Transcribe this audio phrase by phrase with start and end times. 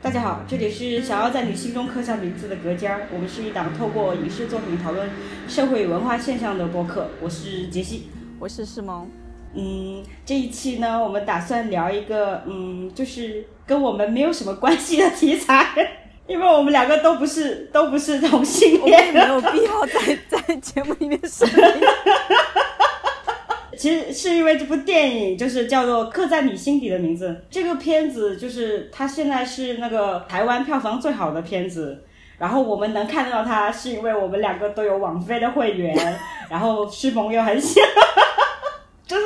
[0.00, 3.08] 大家好，这里是想要在你心中刻下名字的隔间儿。
[3.12, 5.10] 我们是一档透过影视作品讨论
[5.48, 7.08] 社会文化现象的播客。
[7.20, 8.08] 我是杰西，
[8.38, 9.10] 我是世萌。
[9.54, 15.66] 嗯，这一期呢，我们打算聊一个，嗯，就是跟我们没有什么关系的题材，
[16.28, 21.44] 因为我们两个都不是都不是同性恋，没有必要在 在节目里面说。
[23.78, 32.04] 其实是因为这部电影就是叫做《刻在你心底的名字》，这个片子就是它现在是那个台湾票房最好的片子。
[32.38, 35.96] 然后我们能看到它，是因为我们两个都有网飞的会员，
[36.48, 37.80] 然后师朋友很喜，
[39.04, 39.24] 就是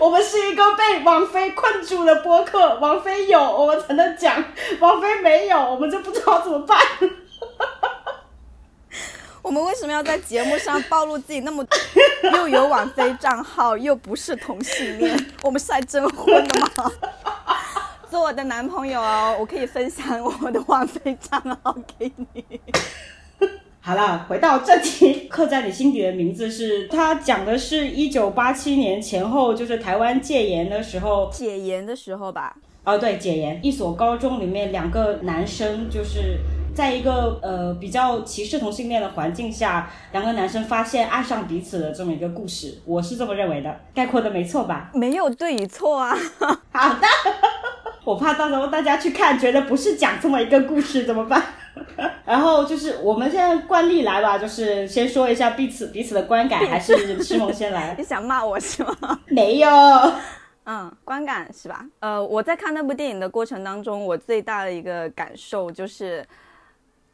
[0.00, 4.42] 我们是一个被网飞困住的播客，网飞有我们才能讲，
[4.80, 6.78] 网飞没有我们就不知道怎么办。
[9.44, 11.62] 我们为什么要在节目上暴露自己那么
[12.32, 15.14] 又有网飞账号又不是同性恋？
[15.42, 16.90] 我们是来征婚的吗？
[18.10, 22.42] 做我的男朋友哦，我可以分享我的网飞账号给你。
[23.82, 32.56] 好了，回到正题，刻在你心底的名字是它讲的是一九八七年前后，就是台湾戒严的时候，解严的时候吧？
[32.84, 36.38] 哦，对，解严，一所高中里面两个男生就是。
[36.74, 44.90] 在一个呃比较歧视同性恋的环境下，两个男生发现爱上彼此的这么一个故事，我是这么认为的，概括的没错吧？
[44.92, 46.16] 没有对与错啊。
[46.72, 47.06] 好的，
[48.04, 51.40] 我怕到时候大家去看觉得不是讲这么一个故事怎么办？
[52.26, 57.94] 然后就是我们现在惯例来吧，就是先说一下彼此彼此的观感，还是诗萌先来？
[57.98, 59.20] 你想骂我是吗？
[59.26, 59.68] 没有，
[60.64, 61.84] 嗯，观感是吧？
[62.00, 66.26] 呃，我在看那部电影的过程当中，我最大的一个感受就是。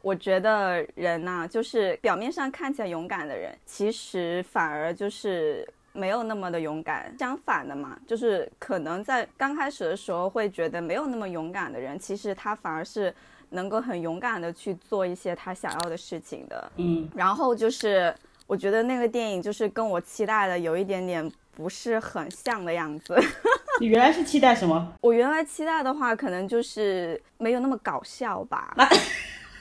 [0.01, 7.13] 我觉得人呐，就是表面上看起来勇敢的人，其实反而就是没有那么的勇敢。
[7.19, 13.13] 相反的嘛，就是可能在刚开始的时候会觉得没有那么勇敢的人，其实他反而是
[13.49, 16.71] 能够很勇敢的去做一些他想要的事情的。
[16.77, 18.13] 嗯，然后就是
[18.47, 23.15] 我觉得那个电影就是跟我期待的有一点点不是很像的样子。
[23.79, 24.93] 你原来是期待什么？
[25.01, 28.75] 我原来期待的话，可能就是没有那么搞笑吧。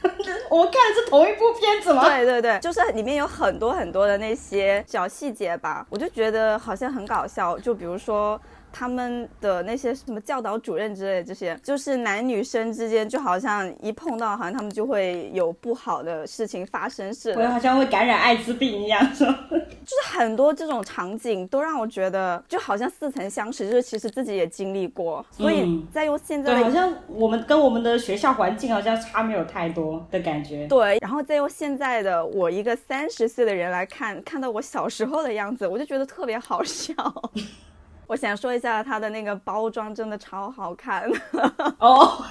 [0.51, 2.03] 我们看的是同一部片子吗？
[2.05, 7.59] 对对对，就是里面有很多很多的那些小细节吧，我就觉得好像很搞笑。
[7.59, 8.41] 就比如说。
[8.73, 19.47] 他们的那些什么教导主任之类，这些就是男女生之间，就好像一碰到，好像他们就会有不好的事情发生似的，好像会感染艾滋病一样，是吧？
[19.51, 19.57] 就
[20.03, 30.67] 是很多这种场景都让我觉得，就好像似曾相识，就是其实自己也经历过，所以再用现在，好像我们跟我们的学校环境好像差没有太多的感觉。
[30.67, 36.95] 对，然后再用现在的我一个三十岁的人来看，看到我小时候的样子，我就觉得特别好笑。
[38.11, 41.09] 我想说一下它的那个包装，真的超好看
[41.79, 42.25] 哦。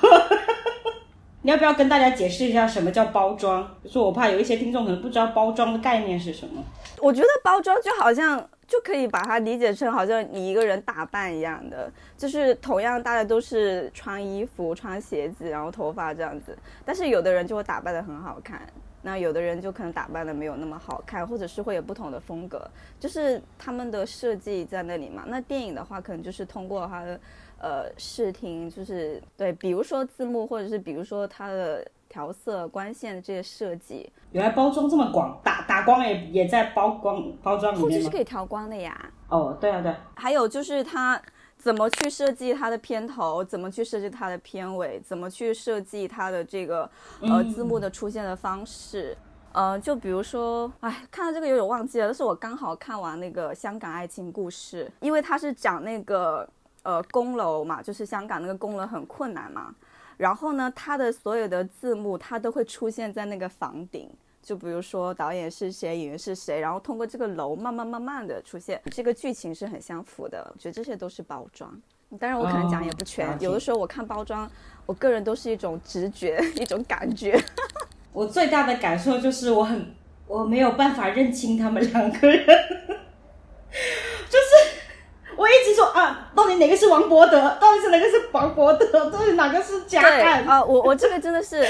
[1.41, 3.65] 你要不要跟大家解释一下什么叫包装？
[3.81, 6.61] 就是我怕有一些听众可能不知道包装的概念是什么。
[6.99, 18.61] 我觉得包装就好像就可以把它理解成好像你一个人打扮一样的，就是同样大家都是穿衣服、穿鞋子，然后头发这样子，但是有的人就会打扮的很好看。
[19.01, 25.23] 那有的人就可能打扮的没有那么好看，或者是会有不同的风格，就是他们的设计在那里嘛。
[25.27, 27.19] 那电影的话，可能就是通过它的
[27.59, 34.11] 呃视听，就是对，比如说字幕，或者是比如说它的调色、光线这些设计。
[34.31, 39.09] 原来包装这么广，打打光也也在包光包装里面后期是可以调光的呀。
[39.29, 39.95] 哦，对啊，对。
[40.15, 41.21] 还有就是它。
[41.59, 43.43] 怎么去设计它的片头？
[43.43, 44.99] 怎么去设计它的片尾？
[45.01, 46.89] 怎么去设计它的这个
[47.21, 49.15] 呃字幕的出现的方式？
[49.51, 56.47] 呃，就比如说，哎，看到这个有点忘记了，但是我刚好看完那个《香港爱情故事》，因为它是讲那个
[56.83, 59.75] 呃公楼嘛，就是香港那个公楼很困难嘛，
[60.17, 64.09] 然后呢，它的所有的字幕它都会出现在那个房顶。
[64.41, 70.51] 就比如说导演是谁，演员是谁，然后通过这个楼慢慢慢慢的出现，这个剧情是很相符的。
[70.53, 71.71] 我觉得这些都是包装，
[72.19, 74.49] 当然我可能讲也不全，有的时候我看包装，
[74.87, 77.39] 我个人都是一种直觉， 一种感觉。
[78.11, 79.93] 我最大的感受就是我很
[80.25, 82.45] 我没有办法认清他们两个人，
[84.27, 90.63] 就是我一直说啊，到底哪个是王伯德，到底是哪个是王伯德，到底哪个是贾汉啊？
[90.63, 91.63] 我我这个真的是，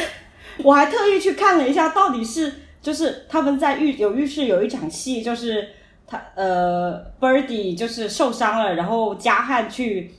[0.63, 2.53] 我还特意去看了一下，到底是。
[2.81, 5.67] 就是他们在浴有浴室有一场戏，就是
[6.07, 10.13] 他呃，Birdy 就是受伤了，然后加汉去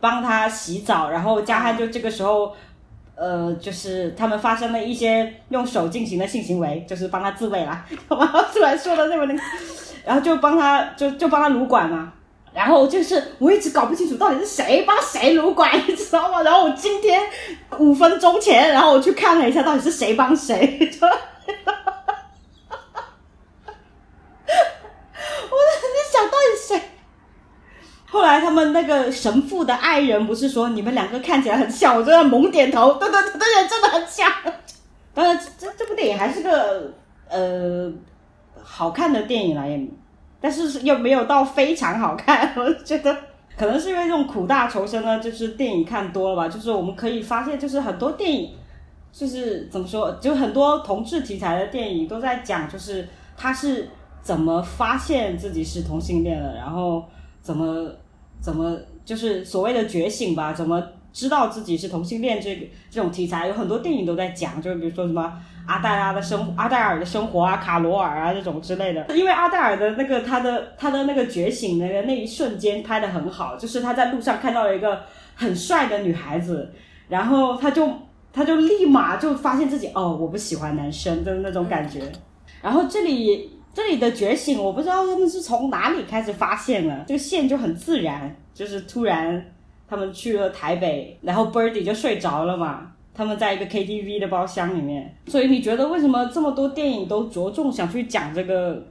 [0.00, 2.54] 帮他洗澡，然后加汉就这个时候
[3.14, 9.40] 呃，就是他们发生了一些用手进行的性行为，就是帮他自慰啦， 我突然说的那么那个，
[10.04, 12.12] 然后就帮他就就帮他撸管嘛，
[12.52, 16.42] 然后就是我一直搞不清楚到底是谁帮谁撸管， 你知道吗？
[16.42, 17.20] 然后我今天
[17.78, 20.78] 五分钟前，然后我去看了一下，到底是谁帮谁。
[25.48, 26.80] 我在想到底谁？
[28.16, 34.26] 后来他们那个神父的爱人不是说你们两个看起来很像，我就在猛点头，对对对对，真的很像。
[35.12, 36.90] 当然，这这部电影还是个
[37.28, 37.92] 呃
[38.62, 39.86] 好看的电影啦，也。
[40.40, 43.14] 但是又没有到非常好看，我觉得
[43.54, 46.48] 可能是因为这种苦大仇深呢，就是电影看多了吧。
[46.48, 48.54] 就是我们可以发现，就是很多电影，
[49.12, 53.90] 就是怎么说，就很多同志题材的电影都在讲，就是他是
[54.22, 57.04] 怎么发现自己是同性恋的，然后
[57.42, 57.90] 怎么
[58.40, 65.32] 怎么就是所谓的觉醒吧，怎么知道自己是同性恋这个这种题材，有很多电影都在讲，就比如说什么。
[65.66, 75.02] 阿黛拉的生阿黛尔的生活啊，卡罗尔啊这种之类的，因为阿黛尔的那个他的他的那个觉醒那个那一瞬间拍的很好，就是他在路上看到了一个
[75.34, 76.72] 很帅的女孩子，
[77.08, 77.90] 然后他就
[78.32, 82.12] 他就立马就发现自己哦我不喜欢男生的那种感觉，
[82.62, 89.52] 然后这里这里的觉醒我不知道他们是从哪里开始发现的，这个线就很自然，就是突然
[89.86, 92.92] 他们去了台北，然后 Birdy 就睡着了嘛。
[93.12, 98.82] 他们在一个 KTV 的包厢里面，所以你觉得为什么这么多电影都着重想去讲这个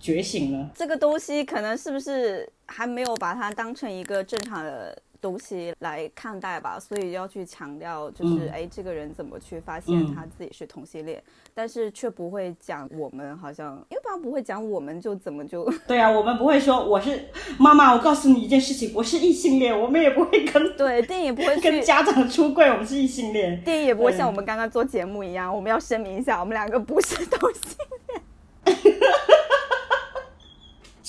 [0.00, 0.68] 觉醒呢？
[0.74, 5.00] 这个东西可能是不是还没有把它当成一个正常的？
[5.22, 11.22] 东西来看待吧，所以要去强调，就是哎，这个人怎么去发现他自己是同性恋，
[11.54, 27.76] 但是却不会讲我们好像，因为不然不会讲我们就怎么就对啊，我们不会说我是妈妈，我告诉你一件事情，我是异性恋，我们也不会跟对电影也不会跟家长出柜，我们是异性恋，电影也不会像我们刚刚做节目一样，我们要声明一下，我们两个不是同性
[28.08, 28.11] 恋。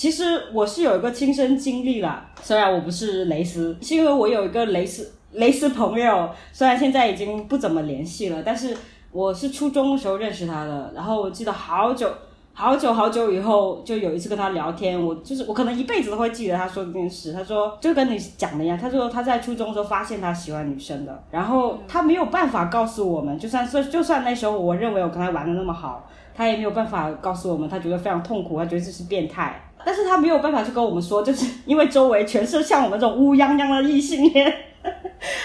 [0.04, 8.76] 其实我是有一个亲身经历啦，虽然我不是蕾丝，是因为我有一个蕾丝蕾丝朋友，虽然现在已经不怎么联系了，但是
[9.12, 10.92] 我是初中的时候认识他的。
[10.94, 12.12] 然后我记得好久
[12.52, 17.32] 好久好久以后，就有一次跟他聊天，我就是我可能一辈子都会记得他说这件事。
[17.32, 29.58] 他说就跟你讲的一样，他说他在初中的时候发现他喜欢女生的，然后他没有办法告诉我们，就算是就算那时候我认为我跟他玩的那么好，他也没有办法告诉我们，他觉得非常痛苦，他觉得这是变态。
[29.84, 34.52] 但是他没有办法去跟我们说，就是因为周围全是像我们这种乌泱泱的异性恋，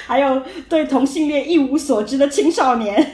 [0.06, 3.14] 还有对同性恋一无所知的青少年，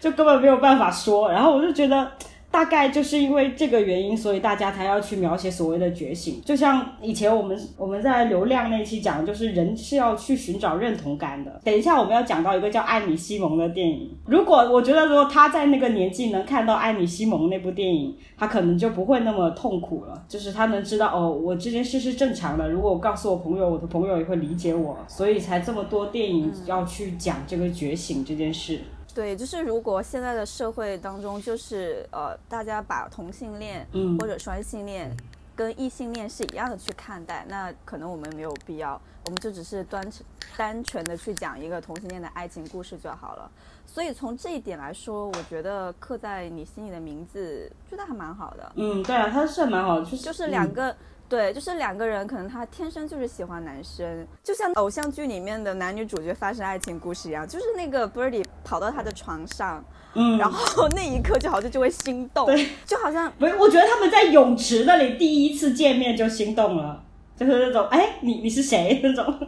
[0.00, 1.30] 就根本没有办法说。
[1.30, 2.10] 然后我就觉得。
[2.50, 6.40] 大概就是因为这个原因，所以大家才要去描写所谓的觉醒。
[6.44, 11.60] 就像以前我们我们在流量那期讲，就是人是要去寻找认同感的。
[11.62, 14.10] 等一下我们要讲到一个叫《艾米西蒙》的电影。
[14.26, 20.24] 如果我觉得如果他在那个年纪能看到《艾米西蒙》那部电影，他可能就不会那么痛苦了。
[20.26, 22.68] 就是他能知道哦，我这件事是正常的。
[22.68, 24.98] 如果我告诉我朋友，我的朋友也会理解我。
[25.06, 28.80] 所以才这么多电影要去讲这个觉醒这件事。
[29.18, 33.84] 对，就是如果现在的社会当中，就是呃，大家把同性恋
[34.16, 35.10] 或者双性恋
[35.56, 38.92] 跟异性恋是一样的去看待，那可能我们没有必要，
[39.24, 40.08] 我们就只是单
[40.56, 43.50] 单纯的去讲一个同性恋的爱情故事就好了。
[43.84, 48.70] 所以从这一点来说，我觉得刻在你心里的名字，觉得还蛮好的。
[48.76, 50.94] 嗯，对啊，它是蛮好的，就是就是两个。
[51.28, 67.04] 对，就是两个人，可能他天生就是喜欢男生，就像偶像剧里面的男女主角发生爱情故事一样，就是那个 Birdy 跑到他的床上，嗯，然后那一刻就好像就会心动，对，就好像不是，我觉得他们在泳池那里第一次见面就心动了，
[67.36, 69.38] 就是那种，哎，你你是谁那种，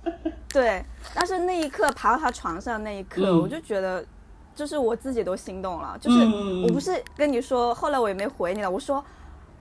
[0.52, 0.84] 对，
[1.14, 4.04] 但是那一刻爬到他床上那一刻，我就觉得，
[4.54, 6.18] 就是我自己都心动了，就是
[6.62, 9.02] 我不是跟你说，后来我也没回你了，我说。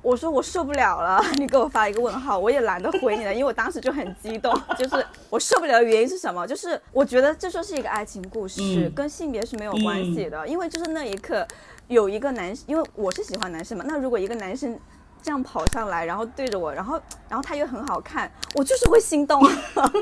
[0.01, 4.53] 我说我受不了了， 你给我发一个问号，我也懒得回你了，因为我当时就很激动。
[4.77, 6.47] 就是我受不了的原因是什么？
[6.47, 10.47] 就是我觉得这就是一个爱情故事，跟性别是没有关系的。
[10.47, 11.45] 因为就是那一刻，
[11.87, 14.79] 有一个男，因为我是喜欢男生嘛，那如果一个男生
[15.21, 19.41] 这样跑上来，然后对着我，然后然后他又很好看，我就是会心动。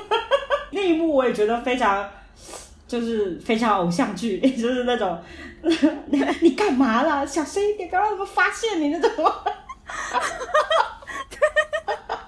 [0.72, 2.08] 那一幕我也觉得非常，
[2.88, 5.18] 就是非常偶像剧，就是那种
[6.06, 7.26] 你你干嘛了？
[7.26, 9.10] 小声一点，不要让他们发现你那种。
[9.88, 10.28] 哈哈
[11.86, 12.20] 哈！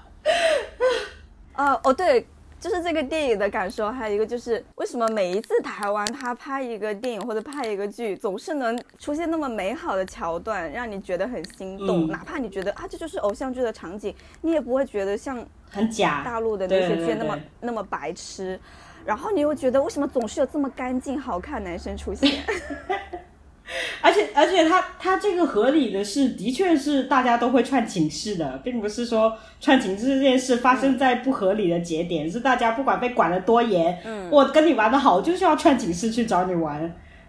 [1.53, 2.25] 哈，哦对，
[2.59, 18.59] 就是这个电影的感受，还有一个就是为什么每一次台湾他拍一个电影或者拍一个剧，总是能出现那么美好的桥段，让你觉得很心动，哪怕你觉得啊这就是偶像剧的场景，你也不会觉得像很假大陆的那些剧那么那么白痴，
[19.05, 22.43] 然后你又觉得为什么总是有这么干净好看男生出现？
[24.01, 36.81] 而且而且他他这个合理的是，的确是大家都会串寝室的，并不是说串寝室这件事发生在不合理的节点，是大家不管被管得多严，嗯，我跟你玩的好，就是要串寝室去找你玩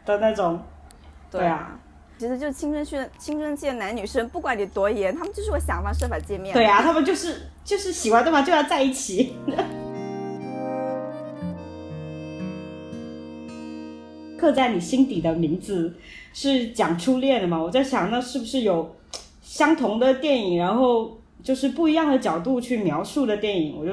[0.06, 0.60] 的那种。
[1.30, 1.78] 对啊，
[2.18, 6.52] 其实就青春期的青春期的男女生，不管你多严，他们就是会想方设法见面。
[6.54, 9.36] 对啊，他们就是就是喜欢对方就要在一起。
[14.40, 15.94] 刻在你心底的名字
[16.32, 17.62] 是讲初恋的嘛？
[17.62, 18.96] 我在想，那是不是有
[19.42, 23.76] 相同的电影，然后就是不一样的角度去描述的电影？
[23.78, 23.92] 我就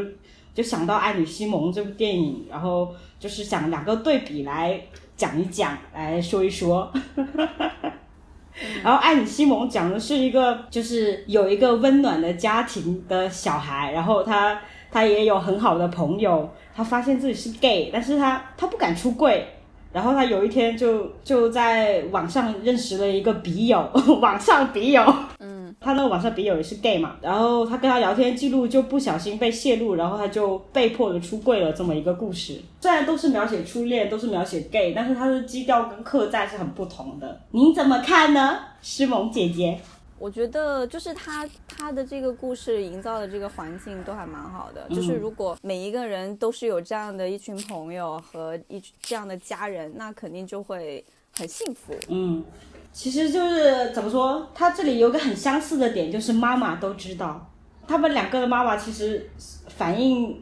[0.53, 2.87] 就想到《爱女西蒙》这部电影，然后
[3.19, 4.79] 就是想两个对比来
[5.17, 6.89] 讲一讲，来说一说。
[8.83, 19.45] 然后《爱你西蒙》讲的是一个，就是有一个温暖的家庭的小孩，然后他他也有很好的朋友，他发现自己是 gay，但是他他不敢出柜。
[19.91, 23.89] 然后他有一天就就在网上认识了一个笔友，
[24.21, 25.03] 网上笔友，
[25.39, 32.61] 嗯，他那个网上笔友也是 gay 嘛，然后他跟他聊天记录就不小心被泄露，然后他就被迫的出柜了，这么一个故事。
[32.79, 37.41] 虽然都是描写初恋，都是描写 gay，但是他的基调跟客栈是很不同的。
[37.51, 39.79] 您怎么看呢，诗萌姐姐？
[40.19, 44.87] 我觉得就是他他的这个故事营造的这个环境都还蛮好的。
[44.89, 51.05] 就是如果每一个人都是有这样的一群朋友和一这样的家人，那肯定就会
[51.37, 51.93] 很幸福。
[52.07, 52.43] 嗯，
[52.91, 57.51] 其实就是怎么说，他这里有个很相似的点，就是妈妈都知道，
[57.87, 59.29] 他们两个的妈妈其实
[59.67, 60.41] 反应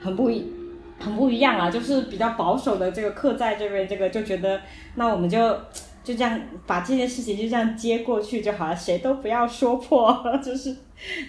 [0.00, 0.52] 很不一
[0.98, 4.60] 很不一样啊，就是比较保守的这个客在这边，这个就觉得
[4.96, 5.56] 那我们就。
[6.04, 10.76] 就这样把这件事情就这样接过去就好了，谁都不要说破， 就是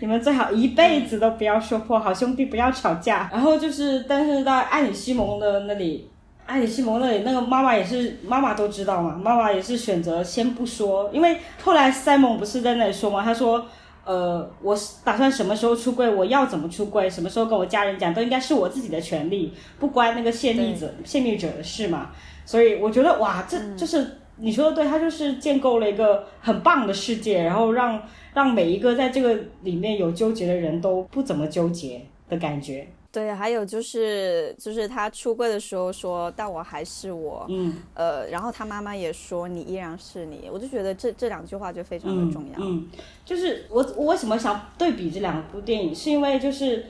[0.01, 3.29] 你们最好一辈子都不要说破，好兄弟不要吵架。
[3.32, 6.10] 然后就是，但是到艾里西蒙的那里，
[6.46, 13.65] 艾里西蒙那里那个妈妈也是妈妈都知道嘛，妈妈也是选择先不说，因为后来塞蒙不是在那里说嘛，他说，
[14.03, 22.10] 呃，我打算什么时候出柜，我要怎么出柜，什么时候跟我家人讲，都应该是我自己的权利，不关那个泄密者泄密者的事嘛。
[22.46, 24.20] 所以我觉得哇，这就是。
[24.38, 28.01] 你说的对，他就是建构了一个很棒的世界，然后让
[28.34, 32.88] 让每一个在这个里面有纠结的人都不怎么纠结的感觉。
[33.12, 42.60] 对，还有就是就是他出柜的时候说，但我还是我，嗯，呃，然后他妈妈也说你依然是你，我就觉得这这两句话就非常的重要。
[42.60, 42.89] 嗯，
[43.24, 46.88] 就是我我为什么想对比这两部电影，是因为就是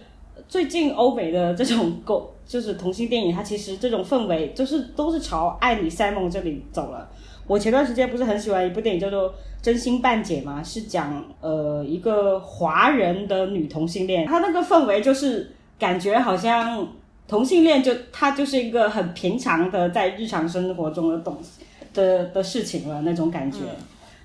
[0.48, 7.08] 最近欧美的这种狗就是同性电影，它其实这种氛围就是都是朝爱你塞蒙这里走了。
[7.48, 9.30] 我前段时间不是很喜欢一部电影叫做
[9.62, 10.64] 《真心半解》吗？
[10.64, 16.88] 是讲呃一个华人的女同性恋，她那个氛围就是感觉好像
[17.28, 23.60] 同性恋就她就是一个很平常的在日常生活中的东西的的事情了那种感觉。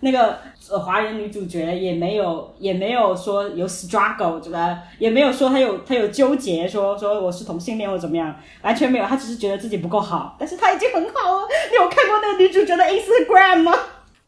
[0.01, 0.39] 那个
[0.71, 4.79] 呃华人女主角也没有也没有说有 struggle，对吧？
[4.99, 11.49] 也没有说她有她有纠结，说说我是同性恋或怎么样，完全没有，她只是觉得自己不够好，但是她已经很好了。
[11.71, 13.75] 你有看过那个女主角的 Instagram 吗？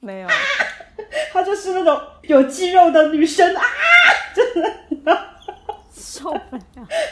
[0.00, 0.28] 没有，
[1.32, 3.62] 她就是那种有肌肉的女生啊，
[4.34, 4.62] 真
[5.04, 5.31] 的。
[6.12, 6.62] 受不了，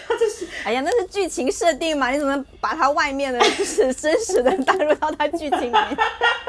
[0.07, 2.11] 他就是，哎呀，那是剧情设定嘛？
[2.11, 5.97] 你怎么把他外面的， 就是真实的带入到他剧情里面？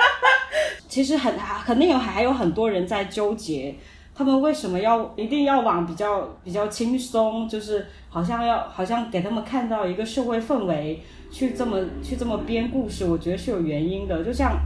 [0.89, 1.34] 其实很
[1.65, 3.74] 肯定有还有很多人在纠结，
[4.13, 14.25] 他们为什么要一定要往比较比较轻松，就是好像要好像给他们看到一个社会氛围，去这么去这么编故事，我觉得是有原因的。
[14.25, 14.60] 就像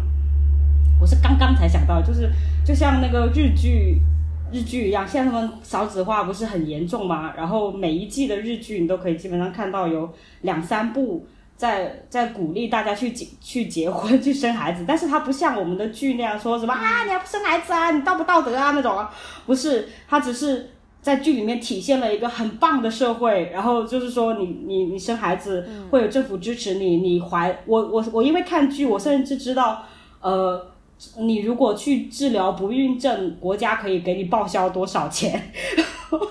[0.99, 2.31] 我是刚刚才想到，就是
[2.65, 4.01] 就像那个日剧。
[4.51, 7.33] 日剧一样，现在他们少子化不是很严重吗？
[7.35, 10.09] 然后每一季的日剧，你都可以基本上看到有
[10.41, 11.25] 两三部
[11.57, 19.05] 在在鼓励大家去结去结婚去生孩子，但是它不像我们的剧那样说什么啊你要不生孩子啊你道不道德啊那种，
[19.45, 20.69] 不是，它只是
[21.01, 29.83] 在剧里面体现了一个很棒的社会，然后就是说你你你生孩子会有政府支持你，你怀我我我因为看剧，我甚至知道
[30.21, 30.74] 呃。
[31.17, 35.31] 你如果去治疗不孕症，国家可以给你报销多少钱？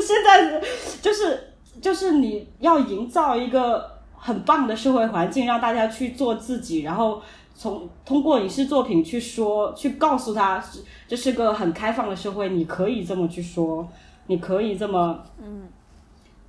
[0.00, 0.60] 现在
[1.02, 7.20] 就是就是你要营造一个很棒的社会环境，让大家去做自己，然后
[7.54, 10.64] 从通过影视作品去说，去告诉他，
[11.06, 13.86] 这是个很开放的社会，你可以这么去说，
[14.28, 15.68] 你可以这么，嗯，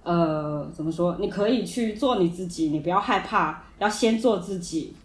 [0.03, 1.17] 呃，怎么说？
[1.19, 4.95] 你可以去做你自己，你不要害怕，要先做自己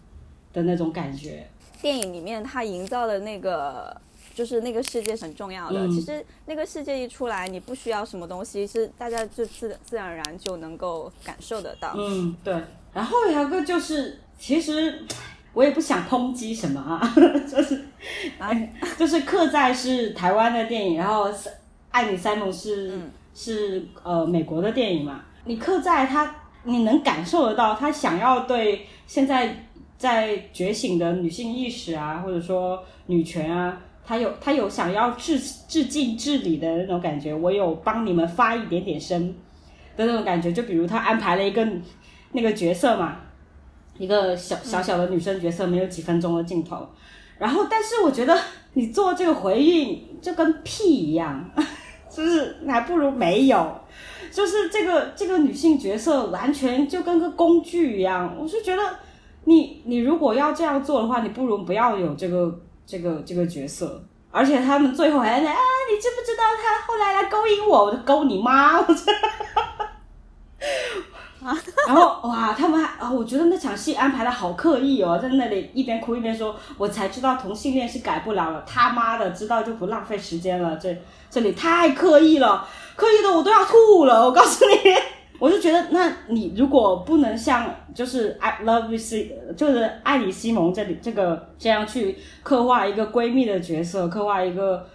[0.53, 1.45] 的那种感觉。
[1.81, 3.95] 电影里面他营造的那个，
[4.33, 5.87] 就是那个世界是很重要的。
[5.89, 11.93] 其实那个世界一出来，你不需要什么东西，是大家就自自然而然就能够感受得到。
[11.97, 12.55] 嗯，对。
[12.93, 15.05] 然后有一个就是，其实
[15.53, 17.01] 我也不想抨击什么啊，
[17.49, 17.85] 就是
[18.37, 18.51] 啊，
[18.97, 21.31] 就是客在是台湾的电影，然后
[21.89, 22.99] 爱你塞蒙是
[23.33, 29.67] 是呃美国的电影嘛，你客在他，你能感受得到他想要对现在
[30.01, 33.79] 在觉醒的女性意识啊，或者说女权啊。
[34.03, 39.35] 她有她有想要致致敬治理的那种感觉，我有帮你们发一点点声
[39.95, 40.51] 的那种感觉。
[40.51, 41.65] 就比如她安排了一个
[42.31, 43.17] 那个角色嘛，
[43.99, 46.89] 一个小小小的女生角色，没有几分钟的镜头。
[47.37, 48.35] 然后，但是我觉得
[48.73, 51.47] 你做这个回应就跟屁一样，
[52.09, 53.79] 就是还不如没有。
[54.31, 58.35] 就是这个这个女性角色完全就跟个工具一样。
[58.39, 58.81] 我是觉得
[59.45, 62.59] 你你如果要这样做的话，你不如不要有这个。
[62.83, 67.85] 这个这个角色，而且他们最后还在啊，你知不知道他后来来勾引我？
[67.85, 68.81] 我就勾你妈！
[68.81, 69.09] 我这，
[71.87, 80.93] 然后哇，他们还啊，我觉得那场戏安排的好刻意哦，在那里一边哭一边说，我才知道同性恋是改不了了，他妈的，知道就不浪费时间了，这
[81.29, 82.67] 这里太刻意了，
[82.97, 84.73] 刻意的我都要吐了，我告诉你。
[85.41, 94.85] 我就觉得，那你如果不能像就是 I love 西，就是爱里西蒙这里这个这样去刻画一个闺蜜的角色，刻画一个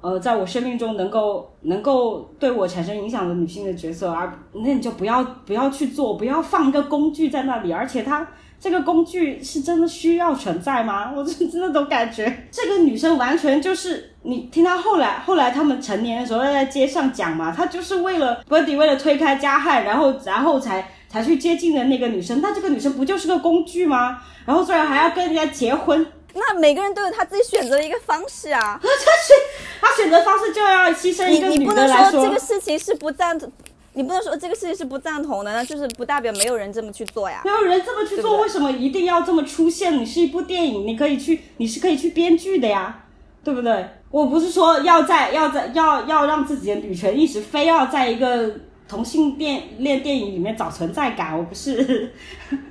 [0.00, 8.28] 呃，在我生命中能够能够对我产生影响的女性的角色，而那你就不要不要去做，不要放一个工具在那里，而且它。
[8.60, 11.12] 这个工具是真的需要存在吗？
[11.16, 24.18] 我是那种感觉，这个女生完全就是你听她后来后来他们成年的时候在街上讲嘛，她就是为了 Buddy 为了推开加害，然后然后才才去接近的那个女生，那这个女生不就是个工具吗？
[24.44, 29.36] 然后最后还要跟人家结婚，那每个人都有他自己选择的一个方式啊， 他选
[29.80, 33.50] 他选择方式就要牺牲一个女的来说，这个事情是不赞同。
[33.96, 37.40] 你不能说这个事情是不赞同的，那就是不代表没有人这么去做呀。
[37.46, 39.98] 没有人这么去做，为什么一定要这么出现？
[39.98, 43.04] 你是一部电影，你可以去，你是可以去编剧的呀，
[43.42, 43.88] 对不对？
[44.10, 48.50] 我不是说要在要在要要让自己的女权意识非要在一个
[48.86, 52.12] 同性恋恋电影里面找存在感，我不是，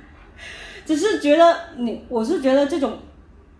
[0.86, 2.96] 只是觉得你，我是觉得这种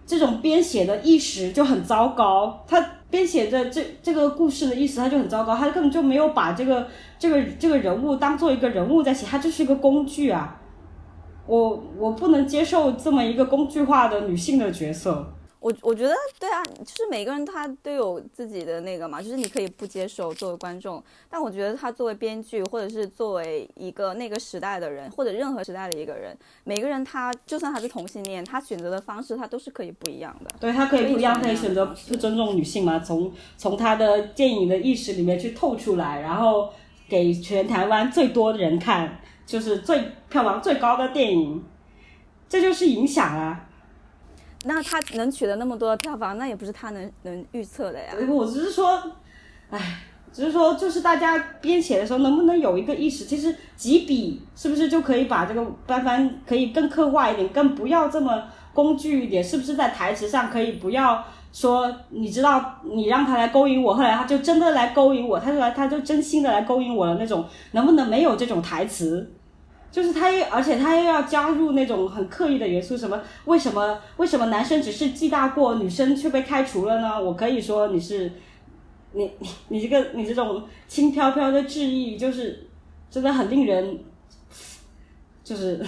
[0.07, 2.93] 这种编写的意识就很糟糕，他。
[3.09, 6.85] 编写的这这个故事的意思，他就很糟糕，他根本就没有把这个
[7.21, 10.61] 这个这个人物当做一个人物在写，他就是一个工具啊！
[11.47, 15.33] 我我不能接受这么一个工具化的女性的角色。
[15.59, 30.51] 我我觉得对啊，就是每个人他都有自己的那个嘛，就是你可以不接受作为观众，但我觉得他作为编剧或者是作为一个那个时代的人，或者任何时代的一个人，每个人他就算他是同性恋，他选择的方式他都是可以不一样的。
[30.61, 33.01] 对他可以不一样，可以选择不尊重女性嘛？
[33.01, 36.71] 从从他的电影的意识里面去透出来，然后
[37.09, 41.65] 给全台湾最多的人看，就是最票房最高的电影，
[42.49, 43.66] 这就是影响啊。
[44.67, 48.13] 那他能取得那么多票房，那也不是他能能预测的呀。
[48.29, 49.01] 我只是说，
[49.71, 50.01] 哎，
[50.33, 53.25] 只是说，就是大家编写的时候，能不能有一个意识？
[53.25, 58.43] 其实几笔是不是就可以把这个班班可以更刻画一点，更不要这么
[58.75, 59.43] 工具一点？
[59.43, 61.91] 是不是在台词上可以不要说？
[62.11, 69.33] 你知道，你让他来勾引我，后来他就真的来勾引我，他就来，他就真心的来勾引我的那种，能不能没有这种台词？
[69.91, 73.19] 就是他又，而且他又要加入那种很刻意的元素，什么？
[73.47, 73.99] 为什么？
[74.19, 77.23] 为什么男生只是记大过，女生却被开除了呢？
[77.23, 78.31] 我可以说你是，
[79.13, 82.67] 你你你这个你这种轻飘飘的质疑，就是
[83.11, 83.99] 真的很令人，
[85.43, 85.83] 就是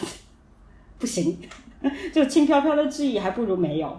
[0.98, 1.38] 不行，
[2.12, 3.94] 就轻飘飘的质疑还不如没有。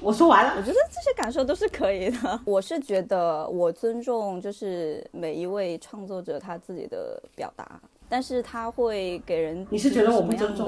[0.00, 2.40] 我说完了，我觉得这些感受都是可以的。
[2.44, 7.80] 我是觉得我尊重，就是每一位创作者他自己的表达。
[8.12, 10.66] 但是他会给人，你是觉得我不尊重？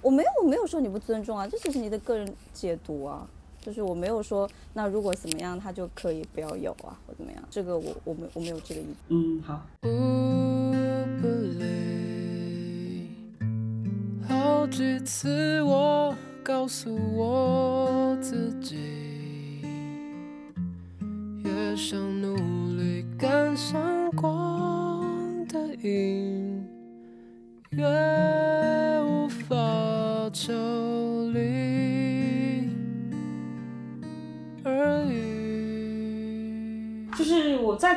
[0.00, 3.24] 我没有，我没有说你不尊重啊，这只是你的个人解读啊。
[3.60, 7.40] 就是我没有说，那如果怎么样，他就可以不要有啊，或怎么样？
[7.48, 8.96] 这个我我没我没有这个意思。
[9.06, 9.62] 嗯，好。
[14.28, 19.62] 好几次我告诉我自己，
[21.44, 22.34] 也想努
[22.76, 23.80] 力赶上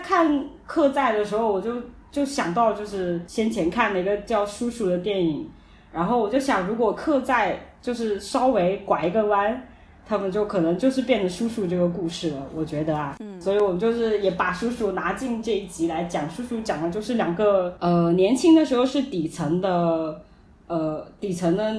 [0.08, 0.32] 看
[0.66, 5.50] 《客在》的时候，我就就想到，就是先前看了一个叫《叔叔》的电影，
[5.92, 9.68] 然后我就想，如果《客在》就是稍微拐一个弯。
[10.08, 16.30] 他们就可能就是变成叔叔这个故事了，我觉得啊，嗯所以我们就是也把叔叔拿进这一集来讲。
[16.30, 20.22] 叔叔讲的就是两个呃年轻的时候是底层的
[20.68, 21.74] 呃底层的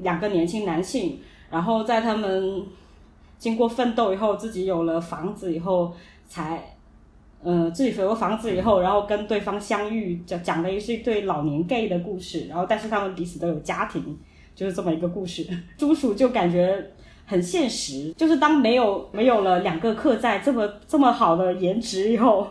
[0.00, 2.62] 两个年轻男性，然后在他们
[3.36, 5.92] 经过奋斗以后，自己有了房子以后，
[6.26, 6.75] 才
[7.42, 14.18] 呃自己有了房子以后，然后跟对方相遇，讲讲的是一对老年 gay 的故事，然后但是他们彼此都有家庭，
[14.54, 15.46] 就是这么一个故事。
[15.76, 16.92] 猪鼠就感觉。
[17.28, 22.46] 很现实，就是当没有没有了两个客在这么这么好的颜值以后，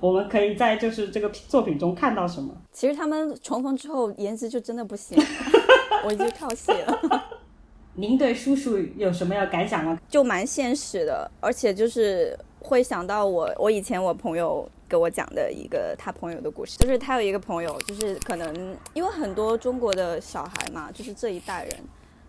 [0.00, 2.50] 我们可以在就是这个作品中看到什么？
[2.72, 5.22] 其实他们重逢之后颜值就真的不行，
[6.06, 7.28] 我已经跳戏了。
[7.96, 9.98] 您对叔叔有什么要感想吗？
[10.08, 21.76] 就蛮现实的，而且就是会想到我我以前我朋友给我讲的一个他朋友的故事，就是他有一个朋友，就是可能因为很多中国的小孩嘛，就是这一代人。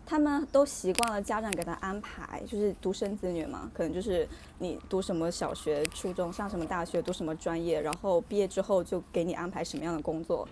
[0.07, 4.27] 他们都习惯了家长给他安排，就是独生子女嘛，可能就是
[4.59, 10.47] 你读什么小学、初中，上什么大学，读什么专业，然后毕业之后就给你安排什么样的工作，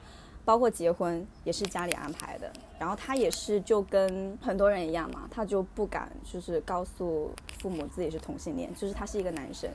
[0.45, 2.51] 包括结婚也是家里安排的。
[2.79, 9.69] 然后他也是就跟很多人一样嘛，他就不敢就是告诉父母自己是同性恋，就是他是一个男生。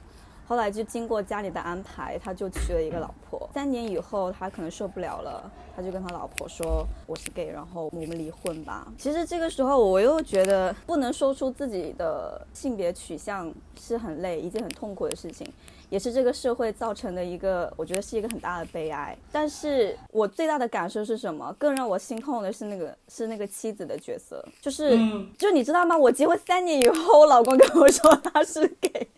[0.47, 3.49] 后来就经过家里的安排，他就娶了一个老婆。
[3.53, 15.47] 三年以后，他可能受不了了，他就跟他老婆说：“我是 gay，然后我们离婚吧。”其实这个时候，我又觉得不能说出自己的性别取向是很累，一件很痛苦的事情，
[15.91, 19.17] 也是这个社会造成的一个，我觉得是一个很大的悲哀。
[19.33, 21.55] 但是我最大的感受是什么？
[21.59, 24.99] 更让我心痛的是那个是那个妻子的角色，就是
[25.39, 25.97] 就你知道吗？
[25.97, 29.09] 我结婚三年以后，我老公跟我说他是 gay。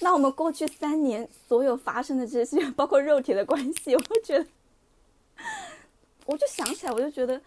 [0.00, 4.46] 那我们过去三年所有发生的这些，包括肉体的关系，我会觉得，
[6.26, 7.40] 我就想起来，我就觉得，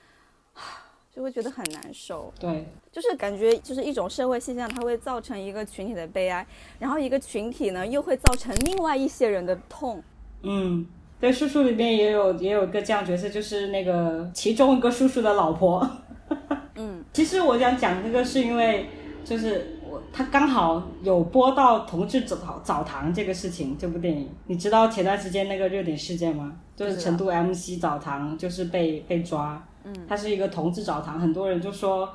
[1.13, 2.33] 就会觉得很难受。
[2.39, 6.45] 对，就是感觉就是一种社会现象，它会造成一个群体的悲哀，
[6.79, 10.01] 然后一个群体呢又会造成另外一些人的痛。
[10.43, 10.85] 嗯，
[11.19, 15.87] 在叔叔里面也有也有一个这样角色，就是那个其中一个叔叔的老婆。
[16.75, 18.87] 嗯，其实我想讲这个是因为
[19.25, 20.01] 就是我。
[20.13, 26.53] 他刚好有播到同志澡澡堂这个事情，这部电影，你知道前段时间那个热点事件吗？
[26.75, 32.09] 就是成都 MC 澡堂就是被被抓，嗯，它是一个同志澡堂，很多人就说，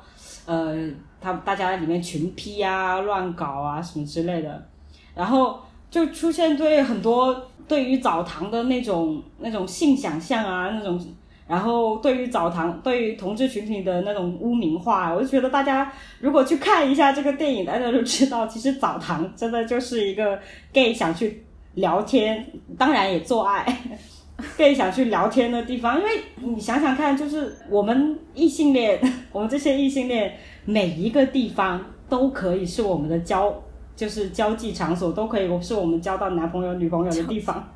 [0.45, 4.67] 呃，他大家在里面群批啊、乱搞啊什么之类的，
[5.15, 10.99] 然后就出现对很多对于澡堂的那种那种性想象啊那种。
[11.47, 20.37] 然后对于澡堂，对于同志群体的那种污名化，我就觉得大家如果去看一下这个电影，大家就知道，其实澡堂真的就是一个
[20.73, 22.45] gay 想去聊天，
[22.77, 23.65] 当然也做爱
[24.57, 25.99] 更想去聊天的地方。
[25.99, 28.99] 因为你想想看，就是我们异性恋，
[29.31, 33.53] 我们这些异性恋，每一个地方都可以是我们的交，
[33.95, 37.73] 就是交际场所，都可以是我们交到男朋友、女朋友的地方。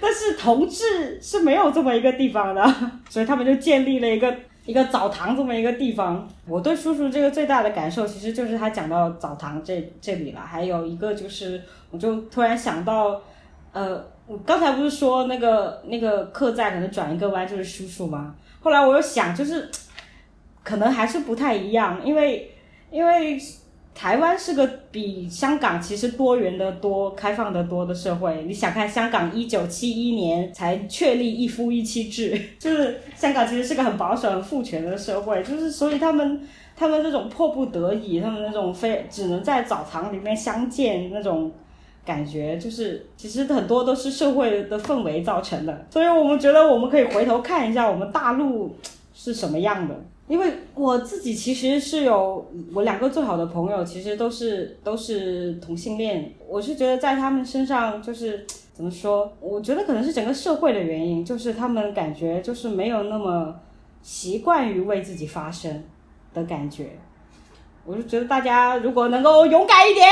[0.00, 2.74] 但是同志是没有这么一个地方的，
[3.08, 4.32] 所以他们就建立了一个
[4.64, 6.26] 一个澡堂这么一个地方。
[6.46, 10.40] 我对叔叔这个最大的感受，其实就是他讲到澡堂这这里了。
[10.40, 11.60] 还有一个就是，
[11.90, 13.20] 我就突然想到，
[13.72, 18.36] 呃，我刚才不是说那个那个客栈可能转一个弯就是叔叔吗？
[18.60, 19.68] 后来我又想，就是
[20.62, 22.52] 可能还是不太一样，因为
[22.92, 23.36] 因为。
[23.92, 28.44] 台湾是个比香港其实多元的多、开放的多的社会。
[28.46, 36.40] 你想看香港一九七一年才确立一夫一妻制， 就是香港其实是个很保守、很父权的社会，就是所以他们
[36.76, 41.52] 他们这种迫不得已，他们那种非只能在澡堂里面相见那种
[42.04, 45.86] 感觉，就是其实很多都是社会的氛围造成的。
[45.90, 48.76] 所以我们觉得我们可以回头看一下我们大陆
[49.14, 49.94] 是什么样的。
[50.28, 56.32] 因为我自己其实是有我两个最好的朋友，其实都是都是同性恋。
[56.48, 59.32] 我是觉得在他们身上，就是怎么说？
[59.40, 63.52] 我觉得可能是整个社会的原因，就是他们感觉就是没有那么
[64.02, 65.82] 习惯于为自己发声
[66.32, 66.90] 的感觉。
[67.84, 70.06] 我就觉得大家如果能够勇敢一点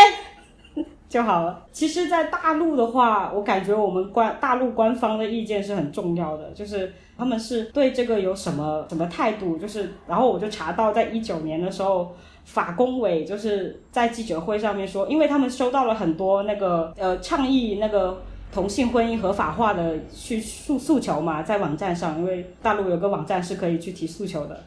[1.08, 1.64] 就好了。
[1.72, 6.92] 其实，在大陆的话，我感觉我们官大陆官方的意见是很重要的，就是。
[7.18, 9.58] 他们是对这个有什么什么态度？
[9.58, 24.60] 就是，然后我就查到，在一九年的时候，法工委就是在记者会上面说，因为他们收到了很多那个呃倡议那个同性婚姻合法化的去诉诉求嘛，在网站上，因为大陆有个网站是可以去提诉求的，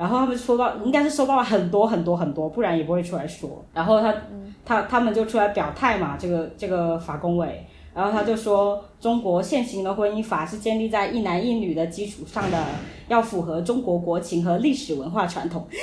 [0.00, 3.62] 然后他们收到应该是收到了很多很多很多，不然也不会出来说。
[3.74, 4.14] 然后他
[4.64, 7.66] 他他们就出来表态嘛，这个这个法工委。
[7.92, 12.64] 然后他就说，中国现行的婚姻法是建立在一男一女的基础上的，
[13.08, 15.68] 要符合中国国情和历史文化传统。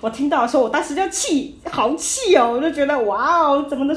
[0.00, 2.52] 我听到的时候，我当时就气，好气哦！
[2.52, 3.96] 我就觉得，哇哦，怎么能？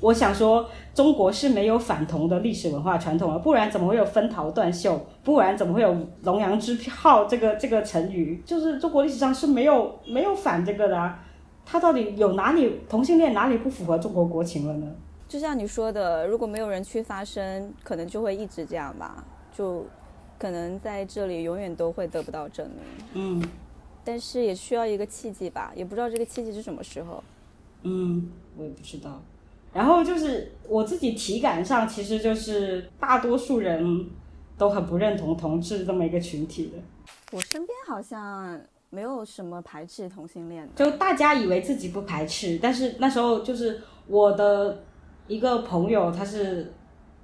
[0.00, 5.00] 我想说，中国是没有反同的历史文化传统啊，不然怎么会有分桃断袖？
[5.24, 8.42] 不然怎么会有龙阳之好这个这个成语？
[8.44, 11.18] 就是中国历史上是没有没有反这个的啊。
[11.64, 14.94] 他到底有哪里同性恋哪里不符合中国国情了呢？
[15.28, 19.24] 就像你说的，如果没有人去发声，可能就会一直这样吧，
[19.56, 19.86] 就
[20.38, 22.78] 可能在这里永远都会得不到证明。
[23.14, 23.42] 嗯
[24.04, 27.22] 但是也需要一个契机吧，也不知道这个契机是什么时候。
[27.82, 28.28] 嗯，
[28.58, 29.22] 我也不知道。
[29.72, 34.06] 然后就是我自己体感上，其实就是大多数人
[34.58, 36.78] 都很不认同同志这么一个群体的。
[37.32, 44.84] 我身边好像没有什么排斥同性恋的，就大家以为自己不排斥，但是那时候就是我的
[45.26, 46.72] 一个朋友，他是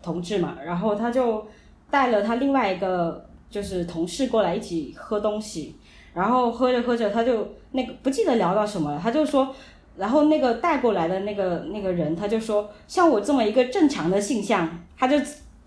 [0.03, 1.47] 同志嘛，然后他就
[1.91, 5.77] 带了他另外一个就是同事过来一起喝东西，
[6.15, 9.55] 然后喝着喝着他就那个不记得聊到什么了，他就说，
[9.99, 15.17] 然后那个带过来的那个那个人他就说，像我这么一个正常的性向，他就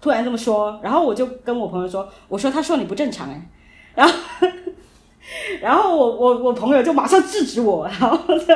[0.01, 3.49] 突然这么说，然后我就跟我朋友说，我说他说你不正常哎，
[3.93, 4.13] 然后。
[5.61, 8.53] 然后我我我朋友就马上制止我，然后就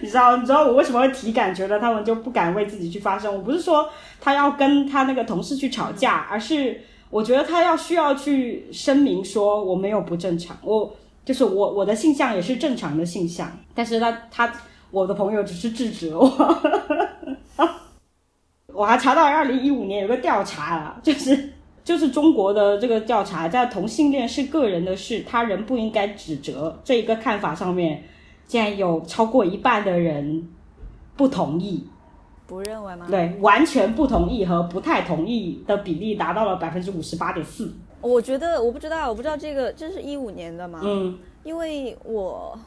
[0.00, 3.34] 你知道你知道我为什么会体感觉得他们就不敢为自己去发声？
[3.34, 3.88] 我不是说
[4.20, 10.94] 他要跟他那个同事去吵架，而是我觉得他要需要去声明说我没有不正常，我
[11.28, 14.50] 就是我我的性向也是正常的性向，但是他他
[14.90, 17.68] 我的朋友只是制止了我。
[18.72, 21.52] 我还查到二零一五年有个调查了，就是。
[21.84, 28.04] 就是中国的这个调查，在同性恋是个人的事，他人不应该指责这一个看法上面，
[28.46, 30.46] 竟然有超过一半的人
[31.16, 31.82] 不同意，
[32.46, 33.06] 不认为吗？
[33.08, 37.74] 对，完全不同意和不太同意的比例达到了百分之五十八点四。
[38.00, 40.80] 我觉得我不知道，我不知道这个这是一五年的吗？
[40.84, 42.58] 嗯，因为我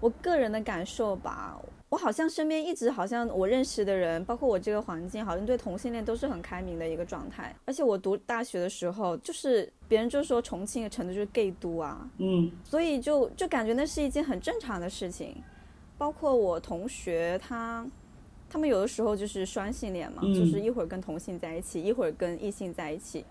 [0.00, 1.60] 我个人的感受吧。
[1.88, 7.54] 我好像身边一直好像我认识的人，包括我这个环境，好像对同性恋都是很开明的一个状态。
[7.66, 15.36] 而且我读大学的时候，就是别人就说重庆的成都就是 gay 都啊，嗯，所以就就感觉那是一件很正常的事情。
[15.98, 17.86] 包括我同学他，
[18.48, 23.22] 他们有的时候就是双性恋嘛，嗯就是一会儿跟同性在一起，一会儿跟异性在一起。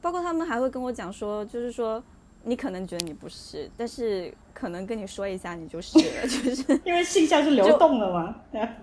[0.00, 2.02] 包括他们还会跟我讲说，就是说
[2.44, 6.80] 你可能觉得你不是，但是可能跟你说一下你就是了， 就是。
[6.84, 8.34] 因为性向是流动的嘛，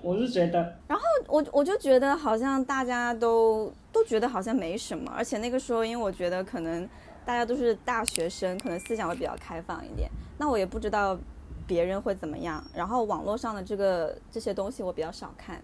[0.02, 6.88] 我是觉得，然后我我就觉得好像大家都都觉得好像没什么，而且那个时候，因为我觉得可能
[7.26, 10.10] 大家都是大学生，可能思想会比较开放一点。
[10.38, 11.18] 那我也不知道
[11.66, 15.62] 别人会怎么样，然后网络上的这个这些东西我比较少看。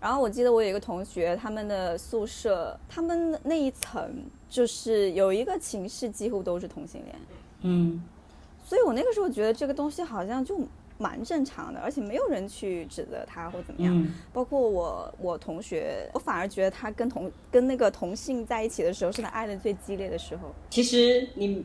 [0.00, 7.16] 然后我记得我有一个同学，他们的宿舍，他们那一层就是有一个寝室几乎都是同性恋，
[7.62, 8.02] 嗯
[8.64, 10.60] 所以我那个时候觉得这个东西好像就
[10.98, 13.96] 蛮正常的，而且没有人去指责他或怎么样。
[13.96, 20.54] 嗯包括我，我同学，我反而觉得他跟同跟那个同性在一起的时候，是他爱的最激烈的时候。
[20.70, 21.64] 其实你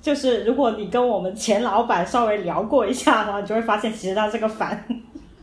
[0.00, 4.84] 就是如果你跟我们前老板稍微聊过一下的话，你就会发现其实他是个反。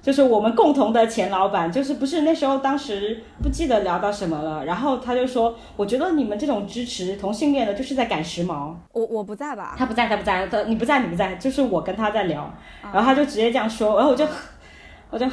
[0.02, 8.74] 就是我们共同的前老板，就是不是那时候当时不记得聊到什么了，然后他就说，我觉得你们这种支持同性恋的，就是在赶时髦。
[8.94, 9.76] 我我不在吧？
[9.78, 12.50] 他不在，他不在，他你不在，你不在，就是我跟他在聊，
[12.82, 14.26] 然后他就直接这样说，然后我就，
[15.12, 15.26] 我就，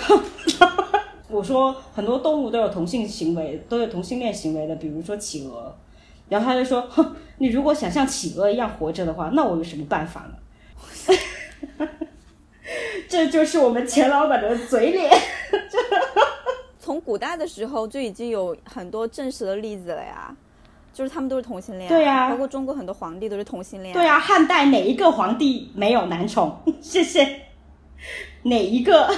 [1.31, 5.73] 我说很多动物都有同性行为，都有同性恋行为的，比如说企鹅，
[6.29, 10.35] 然后他就说，哼， 你如果想像企鹅一样活着的话，那我有什么办法呢？
[13.15, 15.09] 这就是我们钱老板的嘴脸。
[16.81, 20.37] 从古代的时候就已经有很多证实的例子了呀，
[20.93, 23.95] 就是他们都是同性恋、对呀包括中国很多皇帝都是同性恋。
[23.95, 26.59] 对呀，汉代哪一个皇帝没有男宠？
[26.81, 27.25] 谢谢。
[28.43, 29.09] 哪一个？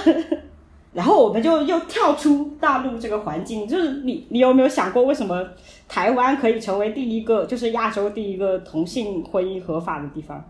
[0.93, 5.43] 然后我们就又跳出大陆这个环境，就是你，你有没有想过，为什么
[5.87, 10.43] 台湾可以成为第一个，就是亚洲第一个同性婚姻合法的地方？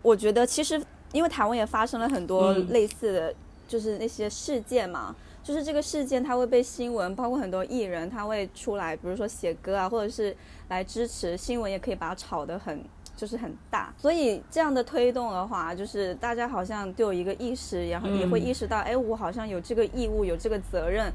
[0.00, 0.80] 我觉得其实
[1.16, 3.34] 因为台湾也发生了很多嗯类似的，
[3.66, 5.16] 就是那些事件嘛。
[5.42, 10.36] 就是这个事件，它会被新闻，包括很多艺人，他会出来，比如说写歌啊，或者是
[10.70, 12.82] 来支持，新闻也可以把它炒得很，
[13.16, 13.94] 就是很大。
[13.96, 21.12] 所以这样的推动的话，就是大家好像都有一个意识，然后也会意识到，哎，我好像有这个义务，有这个责任，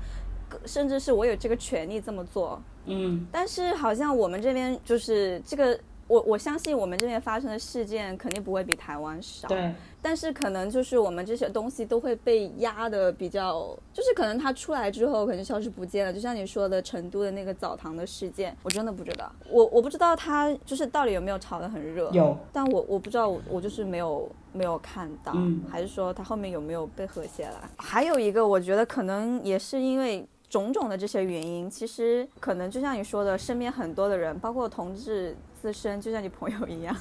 [0.65, 2.61] 甚至是我有这个权利这么做。
[2.85, 5.77] 嗯但是好像我们这边就是这个，
[6.11, 9.47] 我我相信我们这边发生的事件肯定不会比台湾少。
[9.47, 16.11] 对，但是可能就是我们这些东西都会被压的比较，就是可能它出来之后可能消失不见了。
[16.11, 27.69] 就像你说的成都的那个澡堂的事件，我真的不知道，我我不知道它就是到底有没有炒得很热，有，但我我不知道我我就是没有没有看到，嗯还是说它后面有没有被和谐了？
[27.77, 30.27] 还有一个我觉得可能也是因为。
[30.51, 36.95] 种种的这些原因，其实可能就像你说的，身边很多的人，包括同志自身，就像你朋友一样。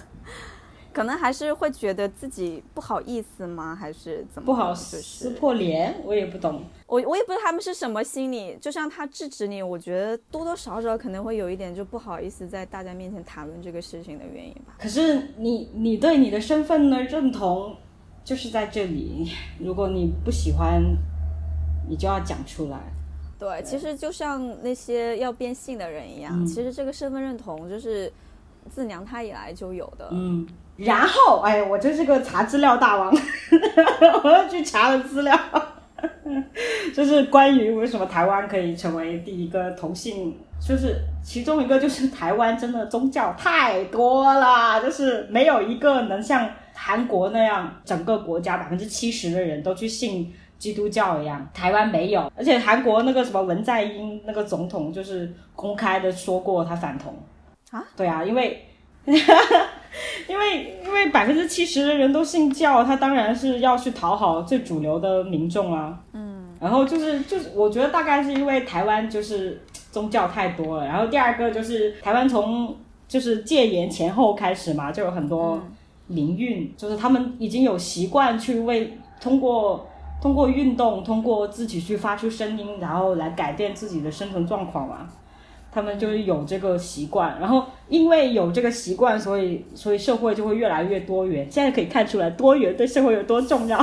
[0.92, 3.76] 可能还是会觉得自己不好意思吗？
[3.76, 4.46] 还是怎么？
[4.46, 6.64] 不好撕撕破脸，我也不懂。
[6.88, 8.58] 我我也不知道他们是什么心理。
[8.60, 14.74] 就像他制止你，我觉得多多少少可能会有一点就不好意思在大家面前谈论这个事情的原因吧。
[14.80, 17.76] 可是你你对你的身份的认同
[18.24, 19.30] 就是在这里。
[19.60, 20.82] 如果你不喜欢，
[21.88, 22.80] 你就要讲出来。
[23.38, 28.12] 对，其实就像那些要变性的人一样，其实这个身份认同就是
[28.70, 30.08] 自娘胎以来就有的。
[30.12, 30.46] 嗯。
[30.76, 33.12] 然后，哎，我真是个查资料大王，
[34.24, 35.38] 我又去查了资料，
[36.96, 57.14] 就是关于为什么台湾可以成为第一个同性，就是其中一个就是台湾真的宗教太多了，就是没有一个能像韩国那样，整个国家百分之七十的人都去信基督教一样，台湾没有，而且韩国那个什么文在寅那个总统就是公开的说过他反同。
[57.70, 58.66] 啊，对啊，因为。
[60.28, 65.98] 因为因为百分之七十的人都信教，他当然是要去讨好最主流的民众啊。
[66.12, 72.76] 嗯，然后就是就是，我觉得大概是因为台湾就是宗教太多了，然后第二个就是台湾从
[73.08, 75.60] 就是戒严前后开始嘛，就有很多
[76.06, 79.88] 民运，就是他们已经有习惯去为通过
[80.22, 85.08] 通过运动，通过自己去发出声音，然后来改变自己的生存状况嘛。
[85.72, 91.48] 他们就是有这个习惯，然后因为有这个习惯，所以所以社会就会越来越多元。
[91.48, 93.78] 现在可以看出来，多元对社会有多重要。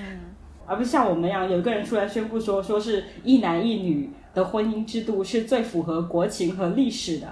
[0.00, 0.34] 嗯，
[0.66, 7.28] 而不是像我们一样，有一个人出来宣布说，说是一男一女的婚姻制度是最符合国情和历史的。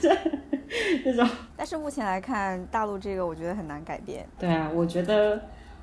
[0.00, 0.08] 这
[1.04, 4.26] 这种，但是目前来看，大陆这个我觉得很难改变。
[4.40, 5.40] 对啊，我觉得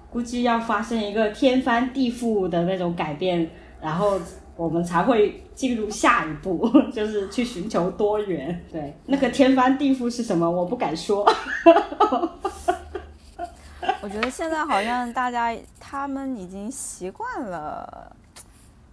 [0.10, 3.49] 估计要发生一个天翻地覆的那种改变，
[3.82, 4.19] 然后。
[4.60, 8.62] 我们才会进入下一步， 就是去寻求多元。
[8.69, 10.52] 对，那个天翻地覆是什么？
[10.52, 11.26] 我不敢说。
[14.02, 18.13] 我觉得现在好像大家他们已经习惯了，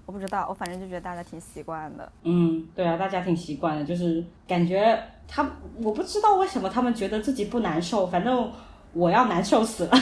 [0.07, 2.13] 我不知道，我反正就觉得大家挺习惯的。
[2.23, 5.45] 嗯，对啊，大家挺习惯的，就是感觉他，
[5.83, 8.53] 我不知道为什么他们觉得自己不难受，反正
[8.93, 9.99] 我要难受死了，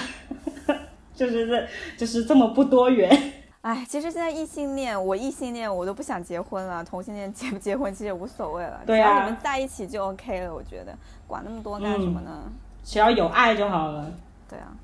[1.16, 3.32] 就是这，就是这么不多元。
[3.64, 10.54] 哎，其实现在异性恋，我异性恋我都不想结婚了，同性恋结不结婚其实也无所谓了，只要你们在一起就 OK 了。
[10.54, 10.94] 我觉得
[11.26, 12.42] 管那么多干什么呢？
[12.84, 14.12] 只要有爱就好了。
[14.50, 14.76] 对啊，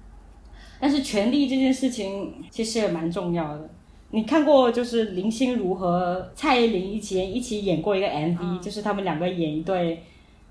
[0.80, 3.68] 但是权力这件事情其实也蛮重要的。
[4.12, 10.02] 你看过就是林心如和蔡依林以前一起演过一个 MV，就是他们两个演一对，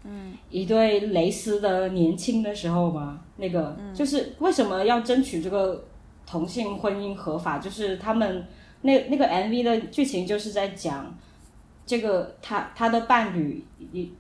[0.04, 5.84] 嗯，一对蕾丝的年轻的时候嘛，那个就是为什么要争取这个？
[6.30, 8.46] 同性婚姻合法，就是他们
[8.82, 11.12] 那那个 MV 的剧情就是在讲，
[11.88, 13.66] 这个他他的伴侣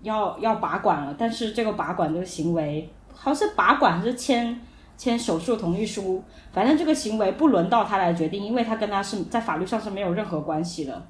[0.01, 4.59] 要要拔管了，但是这个拔管这个行为，好像是拔管还是签
[4.97, 11.05] 签手术同意书，反正这个行为不轮到他来决定，因为他跟他是在法律上是没有任何关系的。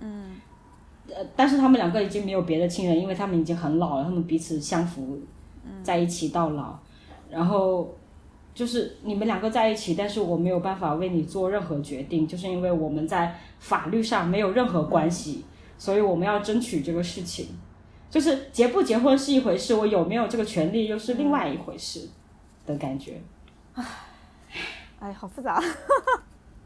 [0.00, 0.40] 嗯，
[1.08, 5.20] 呃，但是他们两个已经没有别的亲人，因为他们已经很老了，他们彼此相扶
[5.84, 6.76] 在一起到老，
[7.30, 7.94] 然后。
[8.54, 15.44] 就是你们两个在一起，但是我没有办法为你做任何决定，就是因为我们在法律上没有任何关系，
[15.78, 17.48] 所以我们要争取这个事情。
[18.10, 22.10] 就是结不结婚是一回事，我有没有这个权利又是另外一回事
[22.66, 23.22] 的感觉。
[23.72, 23.84] 唉，
[25.00, 25.58] 哎，好复杂。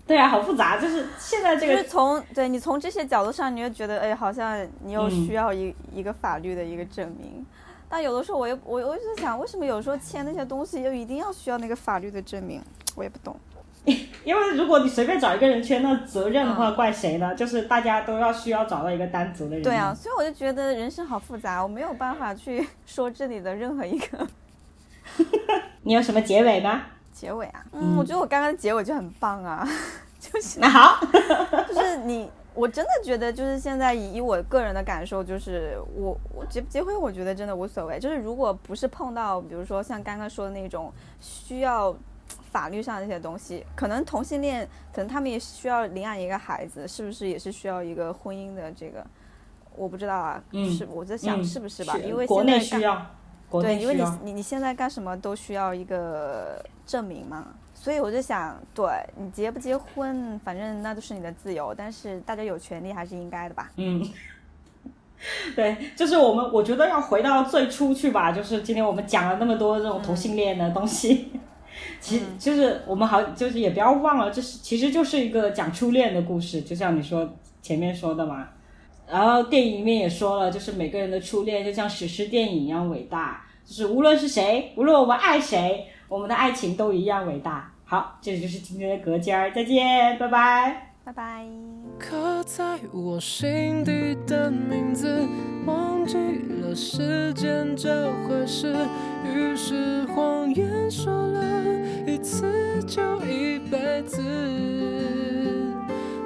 [0.05, 0.81] 对啊，好复杂。
[0.81, 7.46] 就是现在这个，就是从对你从这些角度上，你会觉得，哎，好像你又需要一一个法律的一个证明。
[7.88, 12.61] 但有的时候，我又我我就在想，为什么有时候签那些东西又一定要需要那个法律的证明？
[12.96, 13.37] 我也不懂。
[14.25, 17.33] 因为如果你随便找一个人签，那责任的话怪谁呢？
[17.37, 19.62] 就是大家都要需要找到一个担责的人。
[19.62, 24.27] 对啊，所以我就觉得人生好复杂，我没有办法去 说这里的任何一个。
[25.83, 26.83] 你有什么结尾吗？
[27.12, 27.64] 结尾啊？
[27.72, 29.66] 嗯，我觉得我刚刚的结尾就很棒啊，
[30.18, 30.99] 就是那好，
[31.68, 32.29] 就是你。
[32.57, 38.01] 我真的觉得，就是现在以我个人的感受，就是我我结不结婚，我觉得真的无所谓。
[38.01, 40.90] 就是如果不是碰到，比如说像刚刚说的那种
[41.21, 41.95] 需要
[42.51, 49.07] 法律上的一些东西，可能同性恋，可能他们也需要领养一个孩子，是不是也是需要一个婚姻的这个？
[49.76, 51.99] 我不知道啊，是我在想是不是吧？
[51.99, 53.07] 因为国内需要，
[53.51, 57.49] 对，因为你你你现在干什么都需要一个证明嘛。
[57.87, 58.84] 所以我就想，对
[59.16, 63.70] 你结不结婚，反正那都是你的自由，但是大家有权利还是应该的吧？
[63.76, 64.05] 嗯，
[65.55, 68.32] 对，就是我们，我觉得要回到最初去吧。
[68.32, 71.30] 就是今天我们讲了那么多这种同性恋的东西，
[72.01, 78.49] 其就是我们好，就是也不要忘了，这是其实就是一个讲初恋的故事，就像你说前面说的嘛。
[79.09, 87.72] 然后电影里面也说了，就是每个人的初恋就像史诗电影一样伟大，就是无论是谁，无论我们爱谁，我们的爱情都一样伟大。
[87.89, 91.47] 好，这就是今天的隔间儿，再见，拜拜，拜拜。
[91.97, 95.24] 刻在我心底的名字，
[95.64, 96.16] 忘记
[96.61, 98.74] 了时间这回事，
[99.24, 101.62] 于是谎言说了
[102.09, 104.20] 一次就一辈子。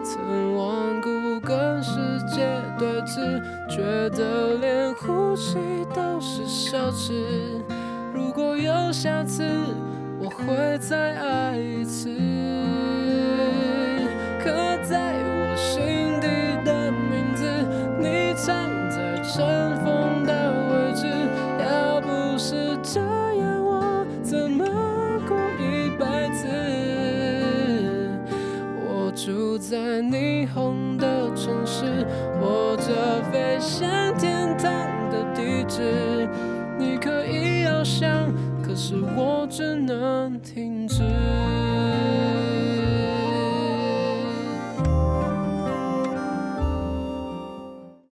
[0.02, 1.92] 曾顽固跟世
[2.34, 2.48] 界
[2.78, 3.82] 对峙，觉
[4.16, 5.58] 得连呼吸
[5.94, 7.12] 都是奢侈。
[8.14, 9.44] 如果有下次，
[10.22, 12.10] 我会再爱一次。
[14.38, 14.50] 刻
[14.82, 16.28] 在我心底
[16.62, 17.42] 的名字，
[17.98, 21.06] 你藏在尘封的位置。
[21.58, 24.62] 要不是这样，我怎么
[25.26, 26.04] 过一辈
[26.34, 26.46] 子？
[28.84, 32.06] 我住在霓虹的城市，
[32.42, 34.70] 握着飞向天堂
[35.10, 36.09] 的地址。
[38.91, 41.39] 是我只能停止。